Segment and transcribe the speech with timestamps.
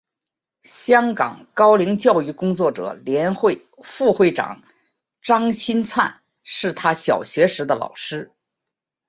[0.63, 4.63] 香港高龄教育工作者联会副会长
[5.21, 8.31] 张钦灿是他小学时的老师。